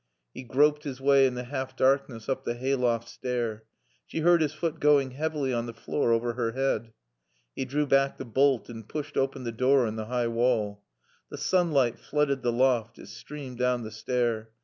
He 0.33 0.41
groped 0.41 0.83
his 0.83 0.99
way 0.99 1.27
in 1.27 1.35
the 1.35 1.43
half 1.43 1.75
darkness 1.75 2.27
up 2.27 2.43
the 2.43 2.55
hay 2.55 2.73
loft 2.73 3.07
stair. 3.07 3.65
She 4.07 4.21
heard 4.21 4.41
his 4.41 4.51
foot 4.51 4.79
going 4.79 5.11
heavily 5.11 5.53
on 5.53 5.67
the 5.67 5.75
floor 5.75 6.11
over 6.11 6.33
her 6.33 6.53
head. 6.53 6.91
He 7.55 7.65
drew 7.65 7.85
back 7.85 8.17
the 8.17 8.25
bolt 8.25 8.67
and 8.67 8.89
pushed 8.89 9.15
open 9.15 9.43
the 9.43 9.51
door 9.51 9.85
in 9.85 9.97
the 9.97 10.05
high 10.05 10.25
wall. 10.29 10.81
The 11.29 11.37
sunlight 11.37 11.99
flooded 11.99 12.41
the 12.41 12.51
loft; 12.51 12.97
it 12.97 13.09
streamed 13.09 13.59
down 13.59 13.83
the 13.83 13.91
stair. 13.91 14.49